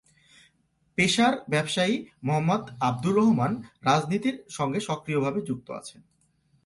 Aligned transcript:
পেশার 0.97 1.33
ব্যবসায়ী 1.49 1.95
মো: 2.23 2.37
আব্দুর 2.81 3.15
রহমান 3.15 3.51
রাজনীতির 3.83 4.35
সঙ্গে 4.49 4.79
সক্রিয় 4.79 5.19
ভাবে 5.19 5.39
যুক্ত 5.41 5.67
আছেন। 5.71 6.01